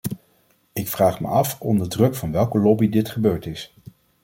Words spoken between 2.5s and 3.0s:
lobby